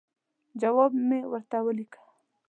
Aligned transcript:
جواب 0.61 0.91
مې 1.07 1.19
ورته 1.31 1.57
ولیکه. 1.65 2.01